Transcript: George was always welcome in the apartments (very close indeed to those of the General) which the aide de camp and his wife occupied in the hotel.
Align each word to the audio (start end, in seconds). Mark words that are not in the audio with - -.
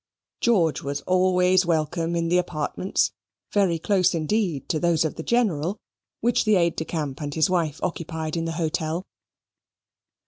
George 0.39 0.81
was 0.81 1.01
always 1.01 1.63
welcome 1.63 2.15
in 2.15 2.27
the 2.27 2.39
apartments 2.39 3.11
(very 3.51 3.77
close 3.77 4.15
indeed 4.15 4.67
to 4.67 4.79
those 4.79 5.05
of 5.05 5.13
the 5.13 5.21
General) 5.21 5.77
which 6.21 6.43
the 6.43 6.55
aide 6.55 6.75
de 6.75 6.85
camp 6.85 7.21
and 7.21 7.35
his 7.35 7.51
wife 7.51 7.79
occupied 7.83 8.35
in 8.35 8.45
the 8.45 8.53
hotel. 8.53 9.05